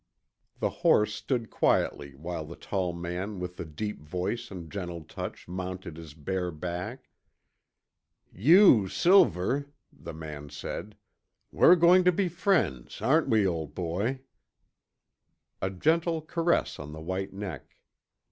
The 0.57 0.69
horse 0.81 1.13
stood 1.13 1.51
quietly 1.51 2.15
while 2.15 2.43
the 2.43 2.55
tall 2.55 2.91
man 2.91 3.39
with 3.39 3.57
the 3.57 3.65
deep 3.65 4.01
voice 4.01 4.49
and 4.49 4.67
gentle 4.71 5.03
touch 5.03 5.47
mounted 5.47 5.95
his 5.95 6.15
bare 6.15 6.49
back. 6.49 7.11
"You, 8.33 8.87
Silver" 8.87 9.67
the 9.93 10.15
man 10.15 10.49
said," 10.49 10.95
we're 11.51 11.75
going 11.75 12.03
to 12.05 12.11
be 12.11 12.29
friends, 12.29 12.99
aren't 12.99 13.29
we, 13.29 13.45
old 13.45 13.75
boy?" 13.75 14.21
A 15.61 15.69
gentle 15.69 16.23
caress 16.23 16.79
on 16.79 16.93
the 16.93 16.99
white 16.99 17.31
neck. 17.31 17.75